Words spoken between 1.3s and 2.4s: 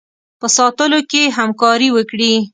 همکاري وکړي.